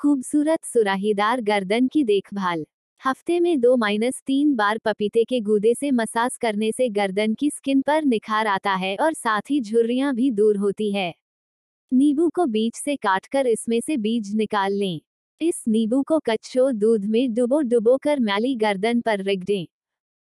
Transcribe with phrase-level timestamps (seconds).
[0.00, 2.64] खूबसूरत सुराहीदार गर्दन की देखभाल।
[3.02, 7.50] हफ़्ते में दो माइनस तीन बार पपीते के गूदे से मसाज करने से गर्दन की
[7.50, 11.14] स्किन पर निखार आता है और साथ ही झुर्रियाँ भी दूर होती है।
[11.92, 15.00] नींबू को बीज से काटकर इसमें से बीज निकाल लें।
[15.40, 19.66] इस नींबू को कच्चो दूध में डुबो डुबो कर मैली गर्दन पर रख दें।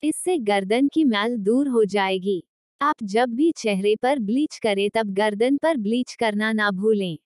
[0.03, 2.43] इससे गर्दन की मैल दूर हो जाएगी।
[2.81, 7.19] आप जब भी चेहरे पर ब्लीच करें तब गर्दन पर ब्लीच करना ना भूलें।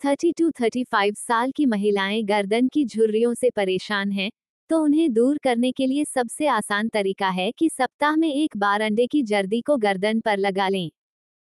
[0.00, 4.30] 30 टू 35 साल की महिलाएँ गर्दन की झुर्रियों से परेशान हैं
[4.70, 8.80] तो उन्हें दूर करने के लिए सबसे आसान तरीका है कि सप्ताह में एक बार
[8.80, 10.90] अंडे की जर्दी को गर्दन पर लगा लें।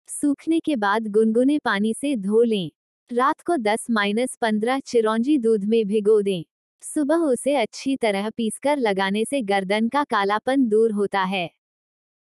[0.07, 2.71] सूखने के बाद गुनगुने पानी से धो लें।
[3.11, 6.43] रात को 10 माइनस पंद्रह चिरौंजी दूध में भिगो दें।
[6.81, 11.49] सुबह उसे अच्छी तरह पीसकर लगाने से गर्दन का कालापन दूर होता है।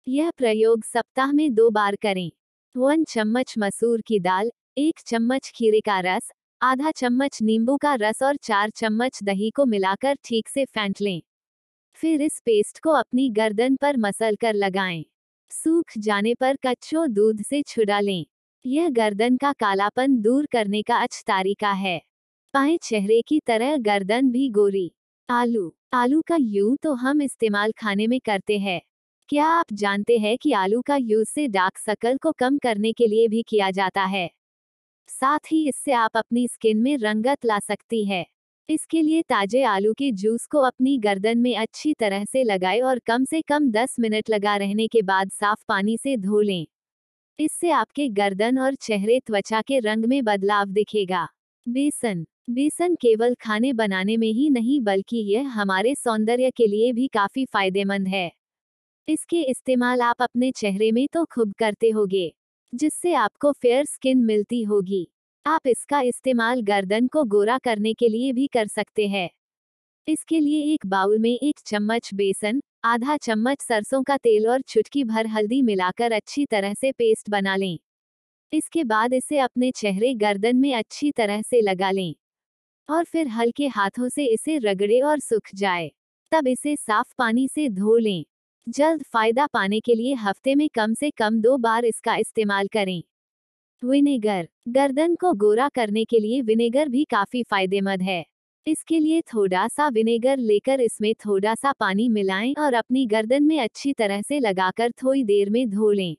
[0.08, 2.32] यह प्रयोग सप्ताह में दो बार करें।
[2.78, 8.22] वन चम्मच मसूर की दाल एक चम्मच खीरे का रस, आधा चम्मच नींबू का रस
[8.24, 11.22] और चार चम्मच दही को मिलाकर ठीक से फेंट लें।
[11.98, 15.06] फिर इस पेस्ट को अपनी गर्दन पर मसल कर लगाएँ।
[15.52, 18.26] सूख जाने पर कच्चो दूध से छुड़ा लें।
[18.66, 22.02] यह गर्दन का कालापन दूर करने का अच्छा तरीका है।
[22.54, 24.92] पाए चेहरे की तरह गर्दन भी गोरी।
[25.30, 28.82] आलू आलू का यूँ तो हम इस्तेमाल खाने में करते हैं।
[29.30, 33.08] क्या आप जानते हैं कि आलू का यूज़ से डार्क सकल को कम करने के
[33.08, 34.30] लिए भी किया जाता है?
[35.10, 38.26] साथ ही इससे आप अपनी स्किन में रंगत ला सकती है।
[38.70, 43.00] इसके लिए ताजे आलू के जूस को अपनी गर्दन में अच्छी तरह से लगाएँ और
[43.00, 46.66] कम से कम 10 मिनट लगा रहने के बाद साफ़ पानी से धो लें।
[47.40, 51.28] इससे आपके गर्दन और चेहरे त्वचा के रंग में बदलाव दिखेगा।
[51.66, 57.08] बेसन। बेसन केवल खाने बनाने में ही नहीं बल्कि यह हमारे सौंदर्य के लिए भी
[57.08, 58.32] काफ़ी फ़ायदेमंद है।
[59.08, 62.34] इसके इस्तेमाल आप अपने चेहरे में तो खूब करते होगे।
[62.74, 65.08] जिससे आपको फेयर स्किन मिलती होगी।
[65.46, 69.30] आप इसका इस्तेमाल गर्दन को गोरा करने के लिए भी कर सकते हैं।
[70.08, 75.04] इसके लिए एक बाउल में एक चम्मच बेसन, आधा चम्मच सरसों का तेल और चुटकी
[75.04, 77.80] भर हल्दी मिलाकर अच्छी तरह से पेस्ट बना लें।
[78.54, 82.16] इसके बाद इसे अपने चेहरे गर्दन में अच्छी तरह से लगा लें।
[82.90, 85.92] और फिर हल्के हाथों से इसे रगड़े और सूख जाए।
[86.32, 88.26] तब इसे साफ़ पानी से धो लें।
[88.68, 93.02] जल्द फ़ायदा पाने के लिए हफ़्ते में कम से कम दो बार इसका इस्तेमाल करें।
[93.84, 98.26] विनेगर, गर्दन को गोरा करने के लिए विनेगर भी काफ़ी फ़ायदेमंद है।
[98.68, 103.60] इसके लिए थोड़ा सा विनेगर लेकर इसमें थोड़ा सा पानी मिलाएँ और अपनी गर्दन में
[103.60, 106.16] अच्छी तरह से लगाकर थोड़ी देर में धो लें।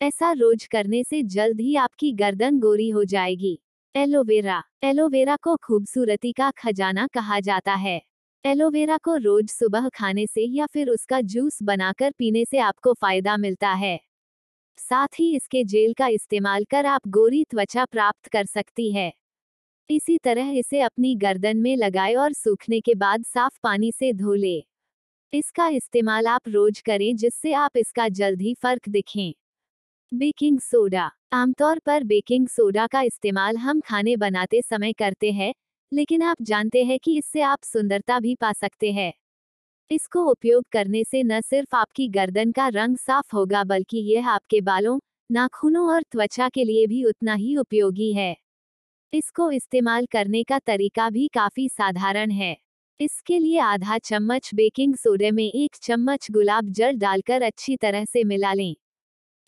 [0.00, 3.58] ऐसा रोज करने से जल्द ही आपकी गर्दन गोरी हो जाएगी।
[3.94, 8.00] एलोवेरा एलोवेरा को खूबसूरती का खजाना कहा जाता है।
[8.46, 13.36] एलोवेरा को रोज सुबह खाने से या फिर उसका जूस बनाकर पीने से आपको फ़ायदा
[13.36, 13.98] मिलता है।
[14.78, 19.12] साथ ही इसके जेल का इस्तेमाल कर आप गोरी त्वचा प्राप्त कर सकती है।
[19.90, 24.34] इसी तरह इसे अपनी गर्दन में लगाए और सूखने के बाद साफ़ पानी से धो
[24.34, 24.56] ले।
[25.32, 29.32] इसका इस्तेमाल आप रोज करें जिससे आप इसका जल्द ही फ़र्क दिखें।
[30.12, 31.10] Baking soda.
[31.32, 35.54] आमतौर पर बेकिंग सोडा का इस्तेमाल हम खाने बनाते समय करते हैं
[35.92, 39.12] लेकिन आप जानते हैं कि इससे आप सुंदरता भी पा सकते हैं।
[39.90, 44.60] इसको उपयोग करने से न सिर्फ़ आपकी गर्दन का रंग साफ़ होगा बल्कि यह आपके
[44.60, 44.98] बालों,
[45.32, 48.36] नाखूनों और त्वचा के लिए भी उतना ही उपयोगी है।
[49.12, 52.56] इसको इस्तेमाल करने का तरीका भी काफ़ी साधारण है।
[53.00, 58.24] इसके लिए आधा चम्मच बेकिंग सोडे में एक चम्मच गुलाब जल डालकर अच्छी तरह से
[58.24, 58.74] मिला लें।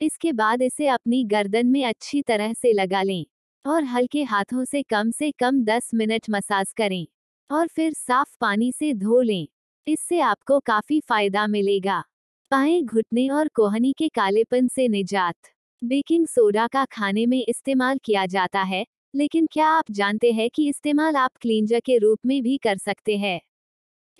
[0.00, 3.26] इसके बाद इसे अपनी गर्दन में अच्छी तरह से लगा लें।
[3.64, 7.06] और हल्के हाथों से कम से कम 10 मिनट मसाज करें
[7.50, 9.46] और फिर साफ़ पानी से धो लें।
[9.86, 12.02] इससे आपको काफ़ी फ़ायदा मिलेगा।
[12.50, 15.34] पाए घुटने और कोहनी के कालेपन से निजात।
[15.82, 20.68] बेकिंग सोडा का खाने में इस्तेमाल किया जाता है, लेकिन क्या आप जानते हैं कि
[20.68, 23.40] इस्तेमाल आप क्लींजर के रूप में भी कर सकते हैं?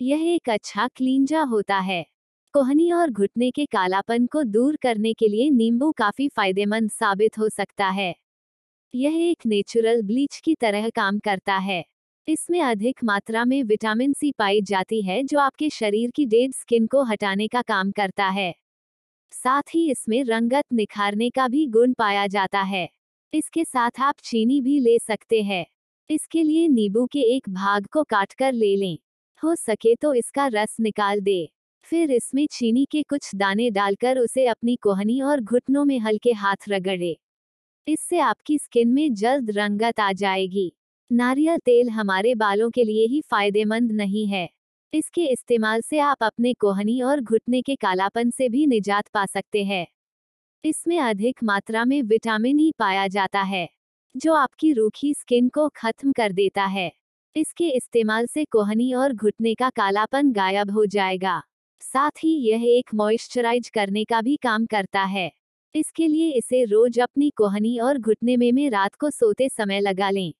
[0.01, 2.05] यह एक अच्छा क्लींजा होता है।
[2.53, 7.49] कोहनी और घुटने के कालापन को दूर करने के लिए नींबू काफ़ी फ़ायदेमंद साबित हो
[7.49, 8.13] सकता है।
[8.93, 11.83] यह एक नेचुरल ब्लीच की तरह काम करता है।
[12.27, 16.87] इसमें अधिक मात्रा में विटामिन सी पाई जाती है जो आपके शरीर की डेड स्किन
[16.87, 18.53] को हटाने का काम करता है।
[19.33, 22.87] साथ ही इसमें रंगत निखारने का भी गुण पाया जाता है।
[23.33, 25.65] इसके साथ आप चीनी भी ले सकते हैं।
[26.09, 28.97] इसके लिए नींबू के एक भाग को काटकर ले लें।
[29.43, 31.49] हो सके तो इसका रस निकाल दे।
[31.83, 36.69] फिर इसमें चीनी के कुछ दाने डालकर उसे अपनी कोहनी और घुटनों में हल्के हाथ
[36.69, 37.17] रगड़े।
[37.87, 40.71] इससे आपकी स्किन में जल्द रंगत आ जाएगी।
[41.11, 44.49] नारियल तेल हमारे बालों के लिए ही फ़ायदेमंद नहीं है।
[44.93, 49.63] इसके इस्तेमाल से आप अपने कोहनी और घुटने के कालापन से भी निजात पा सकते
[49.63, 49.85] हैं।
[50.63, 53.67] इसमें अधिक मात्रा में विटामिन ही पाया जाता है,
[54.15, 56.91] जो आपकी रूखी स्किन को खत्म कर देता है।
[57.35, 61.41] इसके इस्तेमाल से कोहनी और घुटने का कालापन गायब हो जाएगा।
[61.81, 65.31] साथ ही यह एक मॉइस्चराइज करने का भी काम करता है।
[65.75, 70.09] इसके लिए इसे रोज अपनी कोहनी और घुटने में, में रात को सोते समय लगा
[70.09, 70.33] लें।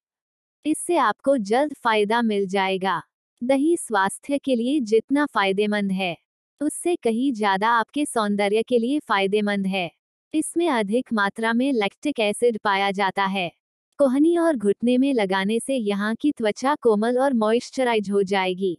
[0.65, 3.01] इससे आपको जल्द फ़ायदा मिल जाएगा।
[3.43, 6.17] दही स्वास्थ्य के लिए जितना फ़ायदेमंद है।
[6.61, 9.91] उससे कहीं ज़्यादा आपके सौंदर्य के लिए फ़ायदेमंद है।
[10.33, 13.51] इसमें अधिक मात्रा में लैक्टिक एसिड पाया जाता है।
[13.97, 18.77] कोहनी और घुटने में लगाने से यहाँ की त्वचा कोमल और मॉइस्चराइज हो जाएगी।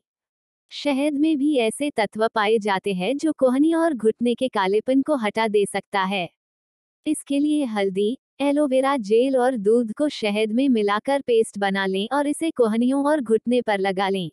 [0.73, 5.17] शहद में भी ऐसे तत्व पाए जाते हैं जो कोहनी और घुटने के कालेपन को
[5.17, 6.39] हटा दे सकता है।
[7.06, 12.26] इसके लिए हल्दी, एलोवेरा जेल और दूध को शहद में मिलाकर पेस्ट बना लें और
[12.26, 14.31] इसे कोहनियों और घुटने पर लगा लें।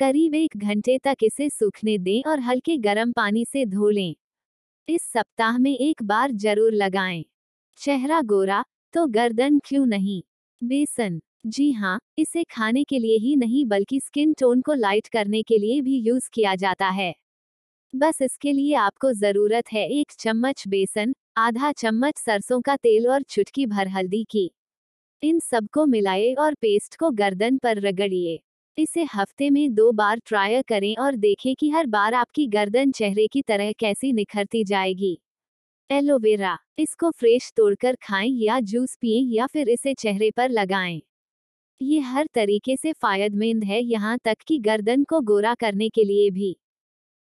[0.00, 4.14] करीब एक घंटे तक इसे सूखने दें और हल्के गर्म पानी से धो लें।
[4.88, 7.24] इस सप्ताह में एक बार ज़रूर लगाएँ।
[7.80, 10.22] चेहरा गोरा तो गर्दन क्यों नहीं?
[10.62, 15.42] बेसन। जी हाँ इसे खाने के लिए ही नहीं बल्कि स्किन टोन को लाइट करने
[15.42, 17.14] के लिए भी यूज़ किया जाता है।
[17.94, 23.22] बस इसके लिए आपको ज़रूरत है एक चम्मच बेसन, आधा चम्मच सरसों का तेल और
[23.22, 24.50] चुटकी भर हल्दी की।
[25.22, 28.38] इन सबको मिलाए और पेस्ट को गर्दन पर रगड़िए।
[28.78, 33.26] इसे हफ़्ते में दो बार ट्राई करें और देखें कि हर बार आपकी गर्दन चेहरे
[33.26, 35.18] की तरह कैसी निखरती जाएगी।
[35.90, 41.00] एलोवेरा इसको फ्रेश तोड़कर खाएँ या जूस पिए या फिर इसे चेहरे पर लगाएँ।
[41.80, 46.30] ये हर तरीके से फ़ायदेमंद है यहाँ तक कि गर्दन को गोरा करने के लिए
[46.30, 46.56] भी।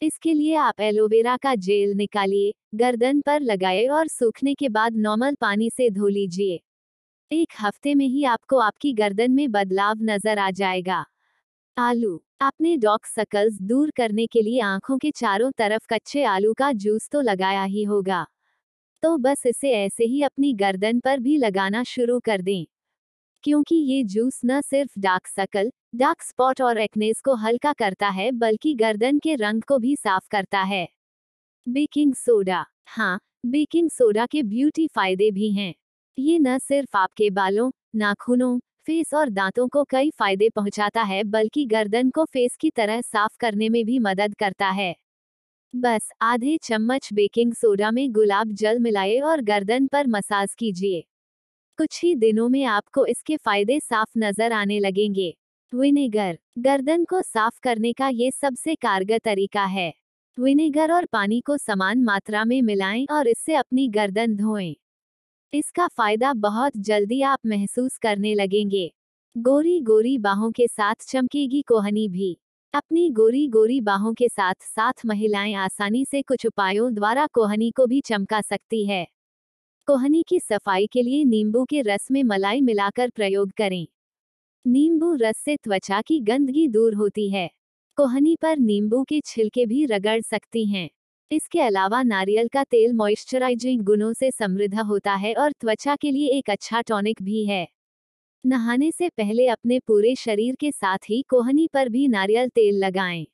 [0.01, 5.35] इसके लिए आप एलोवेरा का जेल निकालिए, गर्दन पर लगाए और सूखने के बाद नॉर्मल
[5.41, 6.59] पानी से धो लीजिए।
[7.31, 11.05] एक हफ़्ते में ही आपको आपकी गर्दन में बदलाव नज़र आ जाएगा।
[11.77, 16.71] आलू, आपने डॉक सकल्स दूर करने के लिए आँखों के चारों तरफ़ कच्चे आलू का
[16.75, 18.25] जूस तो लगाया ही होगा।
[19.03, 22.65] तो बस इसे ऐसे ही अपनी गर्दन पर भी लगाना शुरू कर दें।
[23.45, 28.31] क्योंकि ये जूस न सिर्फ़ डार्क सकल डार्क स्पॉट और एक्नेस को हल्का करता है,
[28.31, 30.87] बल्कि गर्दन के रंग को भी साफ़ करता है।
[31.67, 32.65] Baking soda.
[32.87, 35.73] हाँ बेकिंग सोडा के ब्यूटी फ़ायदे भी हैं।
[36.17, 41.65] ये न सिर्फ़ आपके बालों, नाखूनों, फेस और दांतों को कई फ़ायदे पहुंचाता है, बल्कि
[41.65, 44.95] गर्दन को फेस की तरह साफ़ करने में भी मदद करता है।
[45.73, 51.05] बस, आधे चम्मच बेकिंग सोडा में गुलाब जल मिलाए और गर्दन पर मसाज कीजिए।
[51.77, 55.33] कुछ ही दिनों में आपको इसके फ़ायदे साफ़ नज़र आने लगेंगे।
[55.73, 59.93] विनेगर, गर्दन को साफ़ करने का ये सबसे कारगर तरीका है।
[60.37, 64.75] विनेगर और पानी को समान मात्रा में मिलाएँ और इससे अपनी गर्दन धोएँ।
[65.53, 68.91] इसका फ़ायदा बहुत जल्दी आप महसूस करने लगेंगे।
[69.35, 72.37] गोरी गोरी बाहों के साथ चमकेगी कोहनी भी।
[72.73, 77.87] अपनी गोरी गोरी बाहों के साथ साथ महिलाएँ आसानी से कुछ उपायों द्वारा कोहनी को
[77.87, 79.05] भी चमका सकती है।
[79.87, 83.87] कोहनी की सफ़ाई के लिए नींबू के रस में मलाई मिलाकर प्रयोग करें।
[84.67, 87.49] नींबू रस से त्वचा की गंदगी दूर होती है।
[87.97, 90.89] कोहनी पर नींबू के छिलके भी रगड़ सकती हैं।
[91.31, 96.29] इसके अलावा नारियल का तेल मॉइस्चराइजिंग गुणों से समृद्ध होता है और त्वचा के लिए
[96.29, 97.67] एक अच्छा टॉनिक भी है।
[98.45, 103.25] नहाने से पहले अपने पूरे शरीर के साथ ही कोहनी पर भी नारियल तेल लगाएँ।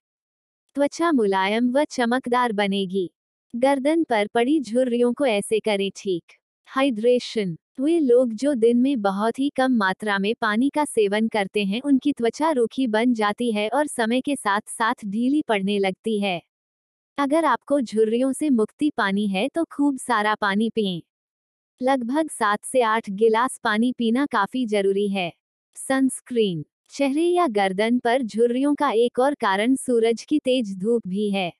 [0.75, 3.11] त्वचा मुलायम व चमकदार बनेगी।
[3.55, 6.40] गर्दन पर पड़ी झुर्रियों को ऐसे करें, ठीक।
[6.71, 11.63] हाइड्रेशन वे लोग जो दिन में बहुत ही कम मात्रा में पानी का सेवन करते
[11.65, 16.19] हैं, उनकी त्वचा रूखी बन जाती है और समय के साथ साथ ढीली पड़ने लगती
[16.19, 16.41] है।
[17.17, 21.01] अगर आपको झुर्रियों से मुक्ति पानी है तो खूब सारा पानी पिए।
[21.81, 25.31] लगभग सात से आठ गिलास पानी पीना काफ़ी ज़रूरी है।
[25.75, 31.31] सनस्क्रीन। चेहरे या गर्दन पर झुर्रियों का एक और कारण सूरज की तेज धूप भी
[31.31, 31.51] है।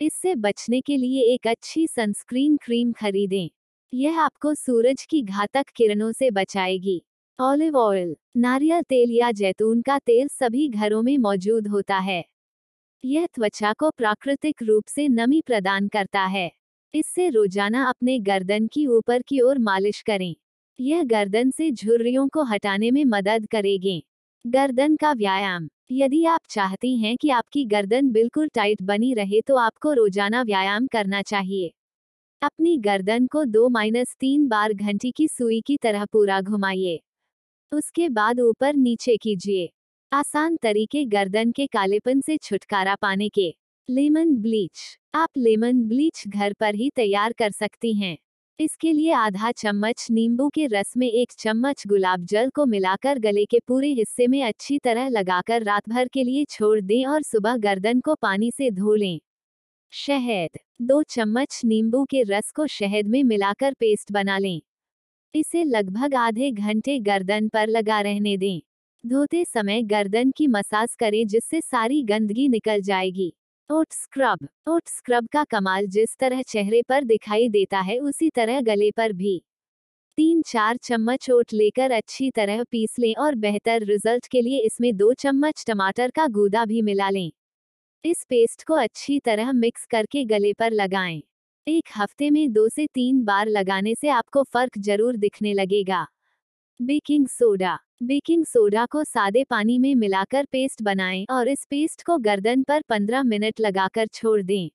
[0.00, 3.48] इससे बचने के लिए एक अच्छी सनस्क्रीन क्रीम खरीदें।
[3.92, 7.02] यह आपको सूरज की घातक किरणों से बचाएगी।
[7.38, 12.24] ऑलिव ऑयल, नारियल तेल या जैतून का तेल सभी घरों में मौजूद होता है।
[13.04, 16.50] यह त्वचा को प्राकृतिक रूप से नमी प्रदान करता है।
[16.94, 20.34] इससे रोज़ाना अपने गर्दन की ऊपर की ओर मालिश करें।
[20.78, 24.02] यह गर्दन से झुर्रियों को हटाने में मदद करेगी।
[24.44, 29.56] गर्दन का व्यायाम, यदि आप चाहती हैं कि आपकी गर्दन बिल्कुल टाइट बनी रहे तो
[29.56, 31.72] आपको रोज़ाना व्यायाम करना चाहिए।
[32.42, 37.00] अपनी गर्दन को दो माइनस तीन बार घंटी की सुई की तरह पूरा घुमाइए।
[37.72, 39.70] उसके बाद ऊपर नीचे कीजिए।
[40.12, 43.54] आसान तरीके गर्दन के कालेपन से छुटकारा पाने के।
[43.88, 44.98] Lemon bleach.
[45.14, 48.18] आप लेमन ब्लीच घर पर ही तैयार कर सकती हैं।
[48.58, 53.44] इसके लिए आधा चम्मच नींबू के रस में एक चम्मच गुलाब जल को मिलाकर गले
[53.44, 57.56] के पूरे हिस्से में अच्छी तरह लगाकर रात भर के लिए छोड़ दें और सुबह
[57.56, 59.20] गर्दन को पानी से धो लें।
[59.92, 64.60] शहद। दो चम्मच नींबू के रस को शहद में मिलाकर पेस्ट बना लें।
[65.34, 68.60] इसे लगभग आधे घंटे गर्दन पर लगा रहने दें।
[69.04, 73.32] धोते समय गर्दन की मसाज करें जिससे सारी गंदगी निकल जाएगी।
[73.70, 78.60] ओट स्क्रब ओट स्क्रब का कमाल जिस तरह चेहरे पर दिखाई देता है उसी तरह
[78.60, 79.42] गले पर भी।
[80.16, 84.96] तीन चार चम्मच ओट लेकर अच्छी तरह पीस लें और बेहतर रिज़ल्ट के लिए इसमें
[84.96, 87.32] दो चम्मच टमाटर का गूदा भी मिला लें।
[88.04, 91.22] इस पेस्ट को अच्छी तरह मिक्स करके गले पर लगाएँ।
[91.66, 96.06] एक हफ़्ते में दो से तीन बार लगाने से आपको फ़र्क ज़रूर दिखने लगेगा।
[96.80, 102.18] Baking soda. बेकिंग सोडा को सादे पानी में मिलाकर पेस्ट बनाएँ और इस पेस्ट को
[102.18, 104.70] गर्दन पर 15 मिनट लगाकर छोड़ दें।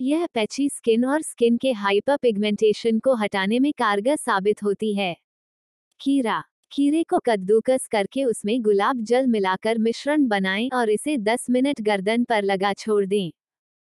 [0.00, 5.16] यह पैची स्किन और स्किन के हाइपर पिगमेंटेशन को हटाने में कारगर साबित होती है।
[6.00, 11.80] खीरा। खीरे को कद्दूकस करके उसमें गुलाब जल मिलाकर मिश्रण बनाएँ और इसे 10 मिनट
[11.80, 13.30] गर्दन पर लगा छोड़ दें।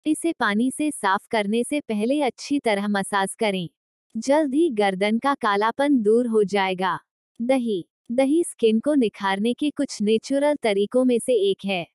[0.06, 3.68] इसे पानी से साफ़ करने से पहले अच्छी तरह मसाज करें।
[4.16, 6.98] जल्द ही गर्दन का कालापन दूर हो जाएगा।
[7.40, 11.86] दही। दही स्किन को निखारने के कुछ नेचुरल तरीकों में से एक है।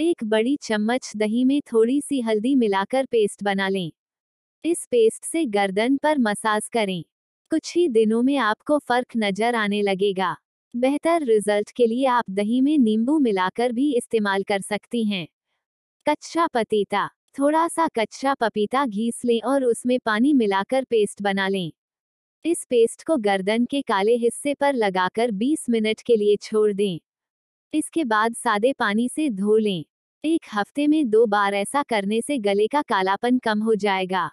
[0.00, 3.92] एक बड़ी चम्मच दही में थोड़ी सी हल्दी मिलाकर पेस्ट बना लें।
[4.64, 7.04] इस पेस्ट से गर्दन पर मसाज करें।
[7.50, 10.36] कुछ ही दिनों में आपको फ़र्क नज़र आने लगेगा।
[10.74, 15.26] बेहतर रिज़ल्ट के लिए आप दही में नींबू मिलाकर भी इस्तेमाल कर सकती हैं।
[16.06, 21.72] कच्चा पपीता थोड़ा सा कच्चा पपीता घीस लें और उसमें पानी मिलाकर पेस्ट बना लें।
[22.44, 26.98] इस पेस्ट को गर्दन के काले हिस्से पर लगाकर 20 मिनट के लिए छोड़ दें।
[27.72, 29.84] इसके बाद सादे पानी से धो लें।
[30.24, 34.30] एक हफ़्ते में दो बार ऐसा करने से गले का कालापन कम हो जाएगा।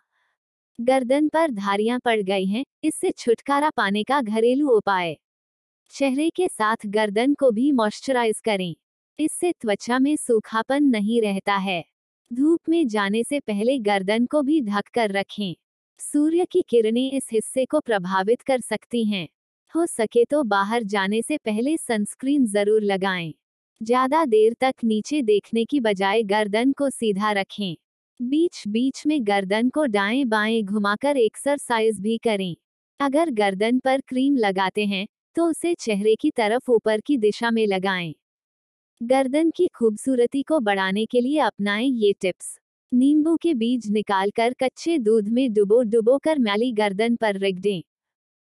[0.80, 5.16] गर्दन पर धारियाँ पड़ गई हैं, इससे छुटकारा पाने का घरेलू उपाय।
[5.92, 8.74] चेहरे के साथ गर्दन को भी मॉइस्चराइज करें।
[9.20, 11.84] इससे त्वचा में सूखापन नहीं रहता है।
[12.32, 15.56] धूप में जाने से पहले गर्दन को भी ढक कर रखें।
[16.00, 19.28] सूर्य की किरणें इस हिस्से को प्रभावित कर सकती हैं।
[19.76, 23.34] हो सके तो बाहर जाने से पहले सनस्क्रीन ज़रूर लगाएँ।
[23.82, 27.76] ज़्यादा देर तक नीचे देखने की बजाय गर्दन को सीधा रखें।
[28.20, 32.56] बीच बीच में गर्दन को दाएँ बाएँ घुमाकर एक्सरसाइज भी करें।
[33.00, 35.06] अगर गर्दन पर क्रीम लगाते हैं
[35.36, 38.14] तो उसे चेहरे की तरफ़ ऊपर की दिशा में लगाएँ।
[39.02, 42.58] गर्दन की खूबसूरती को बढ़ाने के लिए अपनाएँ ये टिप्स
[42.92, 47.82] नींबू के बीज निकालकर कच्चे दूध में डुबो डुबो कर मैली गर्दन पर रख दें।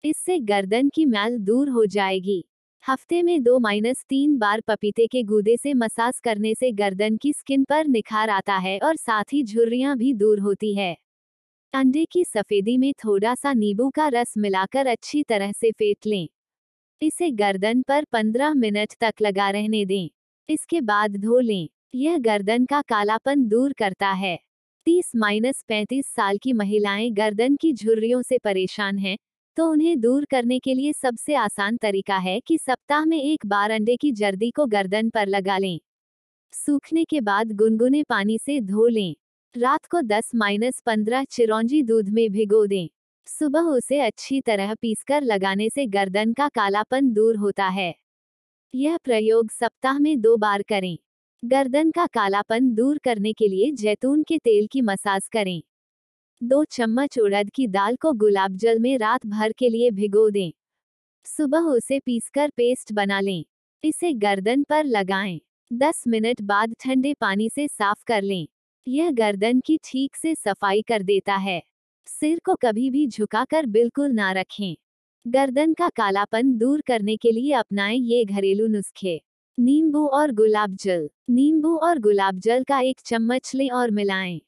[0.04, 2.44] इससे गर्दन की मैल दूर हो जाएगी।
[2.88, 7.32] हफ़्ते में दो माइनस तीन बार पपीते के गूदे से मसाज करने से गर्दन की
[7.32, 10.96] स्किन पर निखार आता है और साथ ही झुर्रियाँ भी दूर होती है।
[11.74, 16.28] अंडे की सफेदी में थोड़ा सा नींबू का रस मिलाकर अच्छी तरह से फेंट लें।
[17.02, 20.10] इसे गर्दन पर 15 मिनट तक लगा रहने दें।
[20.48, 24.38] इसके बाद धो लें। यह गर्दन का कालापन दूर करता है।
[24.86, 29.16] 30 माइनस पैंतीस साल की महिलाएँ गर्दन की झुर्रियों से परेशान हैं।
[29.56, 33.70] तो उन्हें दूर करने के लिए सबसे आसान तरीका है कि सप्ताह में एक बार
[33.70, 35.80] अंडे की जर्दी को गर्दन पर लगा लें।
[36.52, 39.16] सूखने के बाद गुनगुने पानी से धो लें।
[39.56, 42.88] रात को 10 माइनस पंद्रह चिरौंजी दूध में भिगो दें।
[43.26, 47.94] सुबह उसे अच्छी तरह पीसकर लगाने से गर्दन का कालापन दूर होता है।
[48.74, 50.98] यह प्रयोग सप्ताह में दो बार करें।
[51.44, 55.62] गर्दन का कालापन दूर करने के लिए जैतून के तेल की मसाज करें।
[56.42, 60.52] दो चम्मच उड़द की दाल को गुलाब जल में रात भर के लिए भिगो दें।
[61.26, 63.44] सुबह उसे पीसकर पेस्ट बना लें।
[63.84, 65.40] इसे गर्दन पर लगाएँ।
[65.72, 68.48] 10 मिनट बाद ठंडे पानी से साफ़ कर लें।
[68.88, 71.62] यह गर्दन की ठीक से सफ़ाई कर देता है।
[72.06, 74.76] सिर को कभी भी झुकाकर बिल्कुल ना रखें।
[75.26, 79.20] गर्दन का कालापन दूर करने के लिए अपनाएँ ये घरेलू नुस्खे।
[79.58, 84.40] नींबू और गुलाब जल। नींबू और गुलाब जल का एक चम्मच लें और मिलाएँ।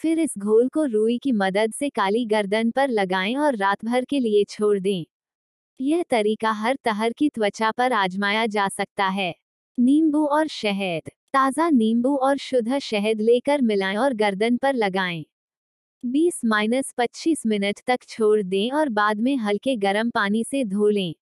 [0.00, 4.04] फिर इस घोल को रुई की मदद से काली गर्दन पर लगाएँ और रात भर
[4.04, 5.04] के लिए छोड़ दें।
[5.80, 9.34] यह तरीका हर तरह की त्वचा पर आजमाया जा सकता है।
[9.78, 15.24] नींबू और शहद, ताज़ा नींबू और शुद्ध शहद लेकर मिलाएँ और गर्दन पर लगाएँ।
[16.04, 20.88] 20 माइनस पच्चीस मिनट तक छोड़ दें और बाद में हल्के गर्म पानी से धो
[20.88, 21.14] लें।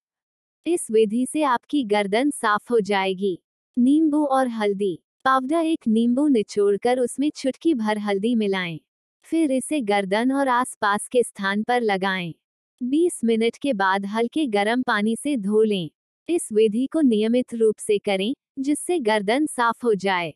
[0.66, 3.38] इस विधि से आपकी गर्दन साफ़ हो जाएगी।
[3.76, 8.80] नींबू और हल्दी पाउडर एक नींबू निचोड़कर उसमें चुटकी भर हल्दी मिलाएँ,
[9.22, 12.34] फिर इसे गर्दन और आसपास के स्थान पर लगाएँ।
[12.80, 15.90] 20 मिनट के बाद हल्के गर्म पानी से धो लें।
[16.28, 20.34] इस विधि को नियमित रूप से करें, जिससे गर्दन साफ़ हो जाए।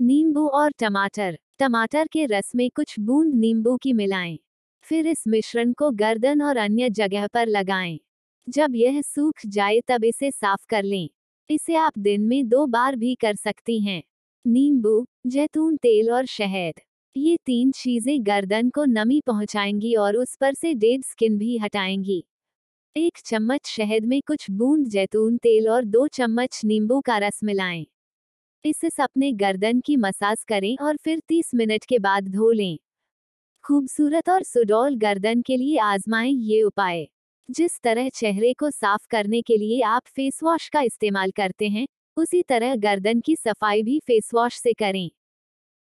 [0.00, 4.38] नींबू और टमाटर टमाटर के रस में कुछ बूंद नींबू की मिलाएँ,
[4.82, 8.00] फिर इस मिश्रण को गर्दन और अन्य जगह पर लगाएँ।
[8.48, 11.08] जब यह सूख जाए तब इसे साफ़ कर लें।
[11.50, 14.02] इसे आप दिन में दो बार भी कर सकती हैं।
[14.44, 16.80] नींबू, जैतून तेल और शहद।
[17.16, 22.22] ये तीन चीज़ें गर्दन को नमी पहुंचाएँगी और उस पर से डेड स्किन भी हटाएँगी।
[22.96, 27.86] एक चम्मच शहद में कुछ बूंद जैतून तेल और दो चम्मच नींबू का रस मिलाएँ।
[28.64, 32.76] इससे अपने गर्दन की मसाज करें और फिर 30 मिनट के बाद धो लें।
[33.64, 37.06] खूबसूरत और सुडौल गर्दन के लिए आजमाएँ ये उपाय।
[37.48, 41.86] जिस तरह चेहरे को साफ़ करने के लिए आप फेस वॉश का इस्तेमाल करते हैं
[42.16, 45.10] उसी तरह गर्दन की सफ़ाई भी फेस वॉश से करें।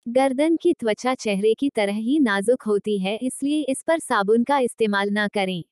[0.08, 4.60] गर्दन की त्वचा चेहरे की तरह ही नाजुक होती है, इसलिए इस पर साबुन का
[4.60, 5.64] इस्तेमाल न करें।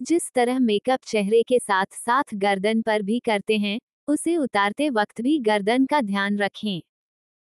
[0.00, 5.20] जिस तरह मेकअप चेहरे के साथ साथ गर्दन पर भी करते हैं, उसे उतारते वक्त
[5.20, 6.82] भी गर्दन का ध्यान रखें।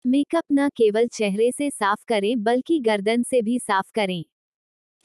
[0.06, 4.24] मेकअप न केवल चेहरे से साफ़ करें, बल्कि गर्दन से भी साफ़ करें।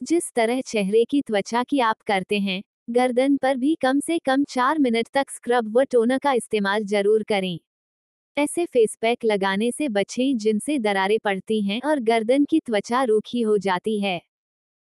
[0.03, 4.45] जिस तरह चेहरे की त्वचा की आप करते हैं गर्दन पर भी कम से कम
[4.45, 7.59] चार मिनट तक स्क्रब व टोनर का इस्तेमाल ज़रूर करें।
[8.37, 13.41] ऐसे फेस पैक लगाने से बचें जिनसे दरारें पड़ती हैं और गर्दन की त्वचा रूखी
[13.41, 14.21] हो जाती है।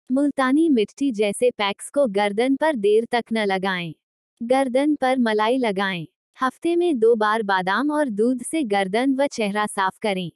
[0.09, 3.93] मुल्तानी मिट्टी जैसे पैक्स को गर्दन पर देर तक न लगाएँ।
[4.41, 6.07] गर्दन पर मलाई लगाएँ।
[6.39, 10.31] हफ़्ते में दो बार बादाम और दूध से गर्दन व चेहरा साफ़ करें।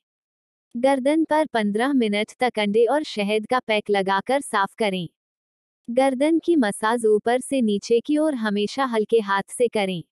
[0.75, 5.09] गर्दन पर 15 मिनट तक अंडे और शहद का पैक लगाकर साफ़ करें।
[5.89, 10.03] गर्दन की मसाज ऊपर से नीचे की ओर हमेशा हल्के हाथ से करें।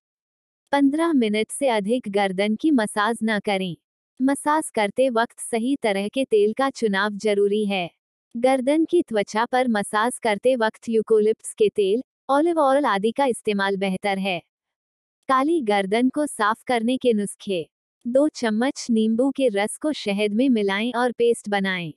[0.72, 3.78] 15 मिनट से अधिक गर्दन की मसाज न करें।
[4.22, 7.92] मसाज करते वक्त सही तरह के तेल का चुनाव ज़रूरी है।
[8.36, 13.78] गर्दन की त्वचा पर मसाज करते वक्त यूकोलिप्स के तेल, ऑलिव ऑयल आदि का इस्तेमाल
[13.78, 14.42] बेहतर है।
[15.30, 17.70] काली गर्दन को साफ़ करने के नुस्खे।
[18.08, 21.94] दो चम्मच नींबू के रस को शहद में मिलाएँ और पेस्ट बनाएँ।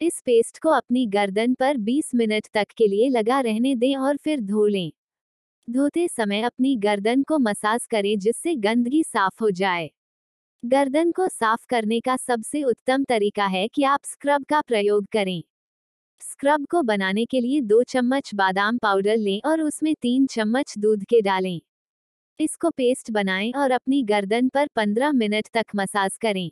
[0.00, 4.16] इस पेस्ट को अपनी गर्दन पर 20 मिनट तक के लिए लगा रहने दें और
[4.16, 4.92] फिर धो लें।
[5.68, 9.90] धोते समय अपनी गर्दन को मसाज करें जिससे गंदगी साफ़ हो जाए।
[10.64, 15.42] गर्दन को साफ़ करने का सबसे उत्तम तरीका है कि आप स्क्रब का प्रयोग करें।
[16.20, 21.04] स्क्रब को बनाने के लिए दो चम्मच बादाम पाउडर लें और उसमें तीन चम्मच दूध
[21.04, 21.60] के डालें।
[22.40, 26.50] इसको पेस्ट बनाएँ और अपनी गर्दन पर 15 मिनट तक मसाज करें।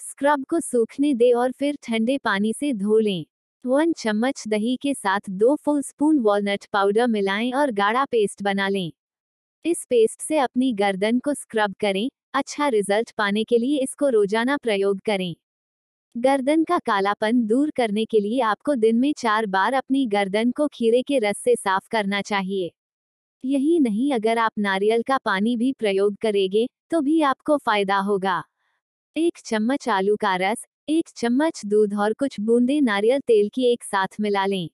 [0.00, 3.24] स्क्रब को सूखने दें और फिर ठंडे पानी से धो लें।
[3.64, 8.68] वन चम्मच दही के साथ दो फुल स्पून वॉलनट पाउडर मिलाएँ और गाढ़ा पेस्ट बना
[8.68, 8.90] लें।
[9.64, 14.56] इस पेस्ट से अपनी गर्दन को स्क्रब करें। अच्छा रिज़ल्ट पाने के लिए इसको रोज़ाना
[14.56, 15.34] प्रयोग करें।
[16.14, 20.66] गर्दन का कालापन दूर करने के लिए आपको दिन में चार बार अपनी गर्दन को
[20.68, 22.70] खीरे के रस से साफ़ करना चाहिए।
[23.44, 28.42] यही नहीं, अगर आप नारियल का पानी भी प्रयोग करेंगे तो भी आपको फ़ायदा होगा।
[29.16, 33.84] एक चम्मच आलू का रस, एक चम्मच दूध और कुछ बूंदे नारियल तेल की एक
[33.84, 34.68] साथ मिला लें।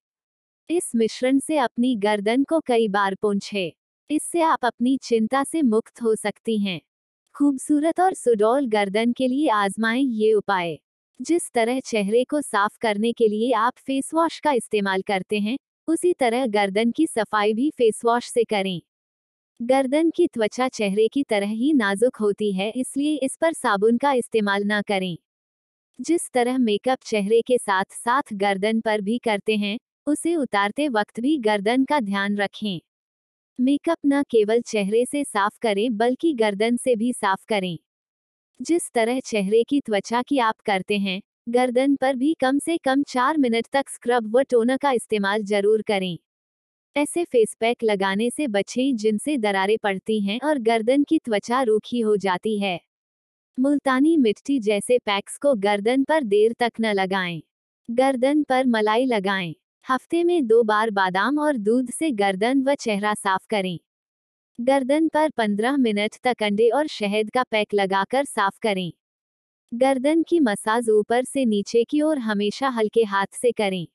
[0.70, 3.72] इस मिश्रण से अपनी गर्दन को कई बार पोंछे।
[4.10, 6.80] इससे आप अपनी चिंता से मुक्त हो सकती हैं।
[7.34, 10.78] खूबसूरत और सुडौल गर्दन के लिए आजमाएँ ये उपाय।
[11.20, 15.58] जिस तरह चेहरे को साफ़ करने के लिए आप फेस वॉश का इस्तेमाल करते हैं,
[15.88, 18.80] उसी तरह गर्दन की सफ़ाई भी फेस वॉश से करें।
[19.60, 24.12] गर्दन की त्वचा चेहरे की तरह ही नाजुक होती है, इसलिए इस पर साबुन का
[24.12, 25.16] इस्तेमाल न करें।
[25.98, 31.20] जिस तरह मेकअप चेहरे के साथ साथ गर्दन पर भी करते हैं, उसे उतारते वक्त
[31.20, 32.80] भी गर्दन का ध्यान रखें।
[33.58, 37.78] मेकअप न केवल चेहरे से साफ़ करें, बल्कि गर्दन से भी साफ़ करें।
[38.60, 43.02] जिस तरह चेहरे की त्वचा की आप करते हैं, गर्दन पर भी कम से कम
[43.02, 46.18] चार मिनट तक स्क्रब व टोनर का इस्तेमाल ज़रूर करें।
[46.96, 52.00] ऐसे फेस पैक लगाने से बचें जिनसे दरारें पड़ती हैं और गर्दन की त्वचा रूखी
[52.00, 52.80] हो जाती है।
[53.58, 57.42] मुल्तानी मिट्टी जैसे पैक्स को गर्दन पर देर तक न लगाएँ।
[57.90, 59.54] गर्दन पर मलाई लगाएँ।
[59.86, 63.78] हफ़्ते में दो बार बादाम और दूध से गर्दन व चेहरा साफ़ करें।
[64.60, 68.92] गर्दन पर 15 मिनट तक अंडे और शहद का पैक लगाकर साफ़ करें।
[69.72, 73.86] गर्दन की मसाज ऊपर से नीचे की ओर हमेशा हल्के हाथ से करें।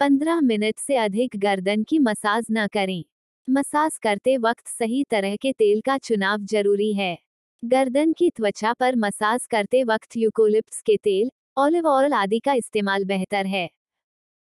[0.00, 3.04] 15 मिनट से अधिक गर्दन की मसाज न करें।
[3.50, 7.18] मसाज करते वक्त सही तरह के तेल का चुनाव ज़रूरी है।
[7.64, 13.04] गर्दन की त्वचा पर मसाज करते वक्त यूकोलिप्स के तेल, ऑलिव ऑयल आदि का इस्तेमाल
[13.04, 13.70] बेहतर है।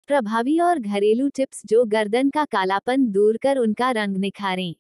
[0.08, 4.76] प्रभावी और घरेलू टिप्स जो गर्दन का कालापन दूर कर उनका रंग निखारें।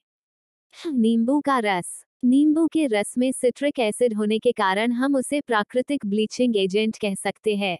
[0.87, 6.05] नींबू का रस। नींबू के रस में सिट्रिक एसिड होने के कारण हम उसे प्राकृतिक
[6.05, 7.77] ब्लीचिंग एजेंट कह सकते हैं।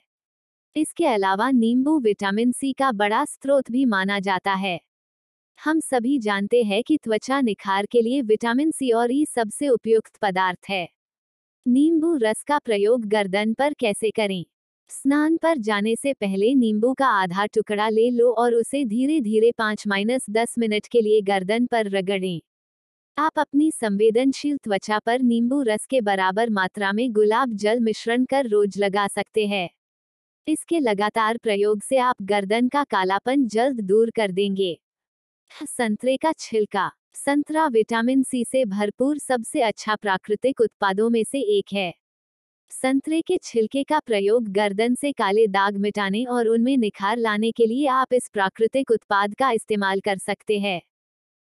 [0.78, 4.80] इसके अलावा नींबू विटामिन सी का बड़ा स्रोत भी माना जाता है।
[5.64, 10.18] हम सभी जानते हैं कि त्वचा निखार के लिए विटामिन सी और ई सबसे उपयुक्त
[10.22, 10.90] पदार्थ है।
[11.68, 14.46] नींबू रस का प्रयोग गर्दन पर कैसे करें?
[14.90, 19.52] स्नान पर जाने से पहले नींबू का आधा टुकड़ा ले लो और उसे धीरे धीरे
[19.58, 22.42] पाँच माइनस दस मिनट के लिए गर्दन पर रगड़ें।
[23.18, 28.48] आप अपनी संवेदनशील त्वचा पर नींबू रस के बराबर मात्रा में गुलाब जल मिश्रण कर
[28.48, 29.70] रोज लगा सकते हैं।
[30.48, 34.78] इसके लगातार प्रयोग से आप गर्दन का कालापन जल्द दूर कर देंगे।
[35.68, 41.74] संतरे का छिलका। संतरा विटामिन सी से भरपूर सबसे अच्छा प्राकृतिक उत्पादों में से एक
[41.74, 41.94] है।
[42.72, 47.66] संतरे के छिलके का प्रयोग गर्दन से काले दाग मिटाने और उनमें निखार लाने के
[47.66, 50.82] लिए आप इस प्राकृतिक उत्पाद का इस्तेमाल कर सकते हैं।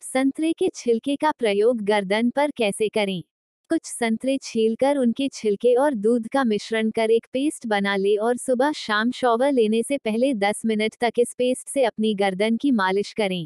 [0.01, 3.23] संतरे के छिलके का प्रयोग गर्दन पर कैसे करें?
[3.69, 8.37] कुछ संतरे छीलकर उनके छिलके और दूध का मिश्रण कर एक पेस्ट बना ले और
[8.37, 12.71] सुबह शाम शॉवर लेने से पहले 10 मिनट तक इस पेस्ट से अपनी गर्दन की
[12.71, 13.45] मालिश करें।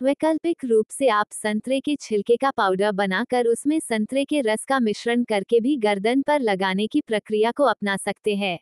[0.00, 4.80] वैकल्पिक रूप से आप संतरे के छिलके का पाउडर बनाकर उसमें संतरे के रस का
[4.80, 8.58] मिश्रण करके भी गर्दन पर लगाने की प्रक्रिया को अपना सकते हैं।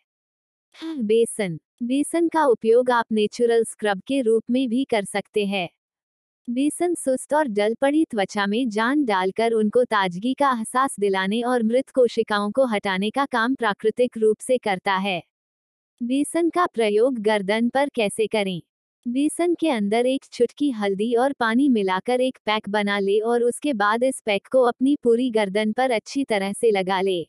[1.01, 5.69] बेसन। बेसन का उपयोग आप नेचुरल स्क्रब के रूप में भी कर सकते हैं।
[6.49, 11.63] बेसन सुस्त और डल पड़ी त्वचा में जान डालकर उनको ताजगी का एहसास दिलाने और
[11.63, 15.23] मृत कोशिकाओं को हटाने का काम प्राकृतिक रूप से करता है।
[16.03, 18.63] बेसन का प्रयोग गर्दन पर कैसे करें?
[19.07, 23.73] बेसन के अंदर एक चुटकी हल्दी और पानी मिलाकर एक पैक बना ले और उसके
[23.73, 27.27] बाद इस पैक को अपनी पूरी गर्दन पर अच्छी तरह से लगा ले।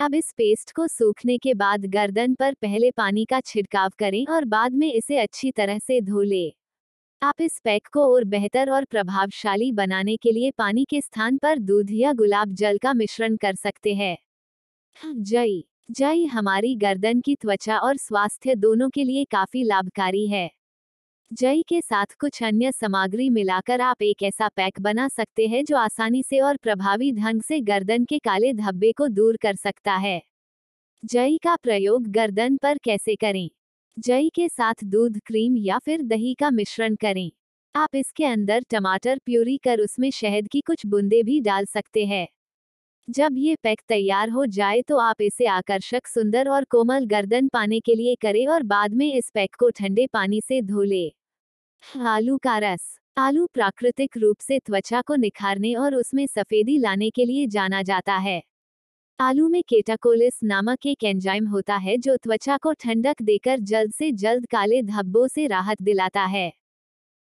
[0.00, 4.44] अब इस पेस्ट को सूखने के बाद गर्दन पर पहले पानी का छिड़काव करें और
[4.44, 6.65] बाद में इसे अच्छी तरह से धो ले।
[7.26, 11.58] आप इस पैक को और बेहतर और प्रभावशाली बनाने के लिए पानी के स्थान पर
[11.58, 14.16] दूध या गुलाब जल का मिश्रण कर सकते हैं।
[15.22, 20.50] जई जई हमारी गर्दन की त्वचा और स्वास्थ्य दोनों के लिए काफ़ी लाभकारी है।
[21.30, 25.76] जई के साथ कुछ अन्य सामग्री मिलाकर आप एक ऐसा पैक बना सकते हैं जो
[25.76, 30.22] आसानी से और प्रभावी ढंग से गर्दन के काले धब्बे को दूर कर सकता है।
[31.02, 33.50] जई का प्रयोग गर्दन पर कैसे करें?
[33.96, 37.30] जई के साथ दूध, क्रीम या फिर दही का मिश्रण करें।
[37.74, 42.26] आप इसके अंदर टमाटर प्यूरी कर उसमें शहद की कुछ बूंदे भी डाल सकते हैं।
[43.08, 47.80] जब ये पैक तैयार हो जाए तो आप इसे आकर्षक, सुंदर और कोमल गर्दन पाने
[47.80, 51.08] के लिए करें और बाद में इस पैक को ठंडे पानी से धो ले।
[52.06, 57.24] आलू का रस। आलू प्राकृतिक रूप से त्वचा को निखारने और उसमें सफेदी लाने के
[57.24, 58.42] लिए जाना जाता है।
[59.18, 64.10] आलू में केटाकोलिस नामक एक एंजाइम होता है जो त्वचा को ठंडक देकर जल्द से
[64.12, 66.52] जल्द काले धब्बों से राहत दिलाता है।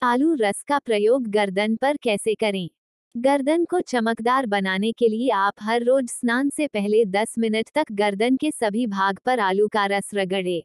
[0.03, 2.68] आलू रस का प्रयोग गर्दन पर कैसे करें?
[3.14, 7.92] गर्दन को चमकदार बनाने के लिए आप हर रोज स्नान से पहले 10 मिनट तक
[7.92, 10.62] गर्दन के सभी भाग पर आलू का रस रगड़े।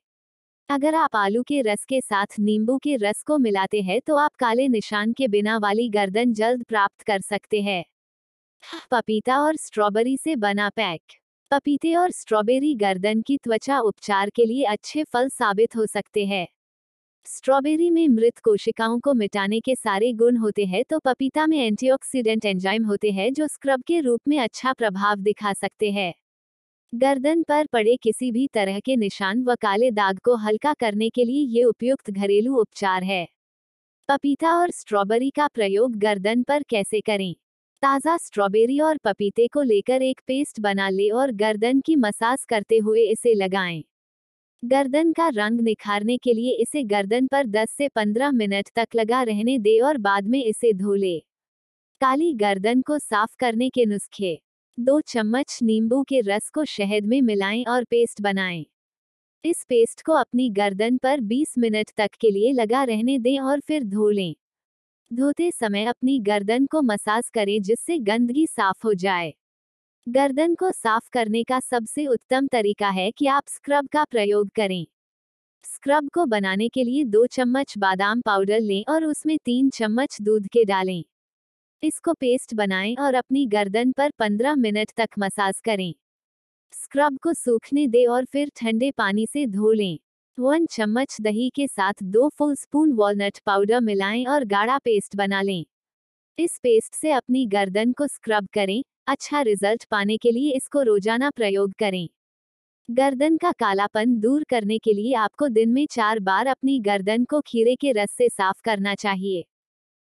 [0.70, 4.36] अगर आप आलू के रस के साथ नींबू के रस को मिलाते हैं तो आप
[4.36, 7.84] काले निशान के बिना वाली गर्दन जल्द प्राप्त कर सकते हैं।
[8.91, 11.02] पपीता और स्ट्रॉबेरी से बना पैक।
[11.52, 16.47] पपीते और स्ट्रॉबेरी गर्दन की त्वचा उपचार के लिए अच्छे फल साबित हो सकते हैं।
[17.26, 22.45] स्ट्रॉबेरी में मृत कोशिकाओं को मिटाने के सारे गुण होते हैं तो पपीता में एंटीऑक्सीडेंट
[22.45, 26.13] एंजाइम होते हैं जो स्क्रब के रूप में अच्छा प्रभाव दिखा सकते हैं।
[26.93, 31.26] गर्दन पर पड़े किसी भी तरह के निशान व काले दाग को हल्का करने के
[31.26, 33.28] लिए ये उपयुक्त घरेलू उपचार है।
[34.10, 37.36] पपीता और स्ट्रॉबेरी का प्रयोग गर्दन पर कैसे करें?
[37.84, 42.78] ताज़ा स्ट्रॉबेरी और पपीते को लेकर एक पेस्ट बना ले और गर्दन की मसाज करते
[42.78, 43.84] हुए इसे लगाएँ।
[44.63, 49.22] गर्दन का रंग निखारने के लिए इसे गर्दन पर 10 से 15 मिनट तक लगा
[49.24, 51.17] रहने दे और बाद में इसे धो ले
[52.02, 54.38] काली गर्दन को साफ़ करने के नुस्खे
[54.78, 58.65] दो चम्मच नींबू के रस को शहद में मिलाएँ और पेस्ट बनाएँ।
[59.46, 63.60] इस पेस्ट को अपनी गर्दन पर 20 मिनट तक के लिए लगा रहने दें और
[63.60, 64.34] फिर धो लें
[65.13, 69.34] धोते समय अपनी गर्दन को मसाज करें जिससे गंदगी साफ़ हो जाए।
[70.08, 74.86] गर्दन को साफ़ करने का सबसे उत्तम तरीका है कि आप स्क्रब का प्रयोग करें।
[75.65, 80.47] स्क्रब को बनाने के लिए दो चम्मच बादाम पाउडर लें और उसमें तीन चम्मच दूध
[80.47, 81.04] के डालें।
[81.84, 85.93] इसको पेस्ट बनाएँ और अपनी गर्दन पर 15 मिनट तक मसाज करें।
[86.73, 89.99] स्क्रब को सूखने दें और फिर ठंडे पानी से धो लें।
[90.38, 95.41] वन चम्मच दही के साथ दो फुल स्पून वॉलनट पाउडर मिलाएँ और गाढ़ा पेस्ट बना
[95.41, 95.65] लें।
[96.38, 101.30] इस पेस्ट से अपनी गर्दन को स्क्रब करें अच्छा रिज़ल्ट पाने के लिए इसको रोज़ाना
[101.30, 102.08] प्रयोग करें।
[102.89, 107.41] गर्दन का कालापन दूर करने के लिए आपको दिन में चार बार अपनी गर्दन को
[107.41, 109.46] खीरे के रस से साफ़ करना चाहिए।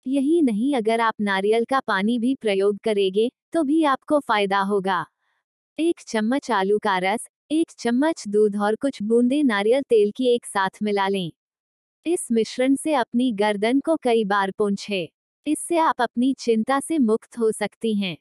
[0.07, 5.05] यही नहीं, अगर आप नारियल का पानी भी प्रयोग करेंगे तो भी आपको फ़ायदा होगा।
[5.79, 10.47] एक चम्मच आलू का रस एक चम्मच दूध और कुछ बूंदे नारियल तेल की एक
[10.47, 11.33] साथ मिला लें।
[12.07, 15.09] इस मिश्रण से अपनी गर्दन को कई बार पोंछे।
[15.47, 18.17] इससे आप अपनी चिंता से मुक्त हो सकती हैं।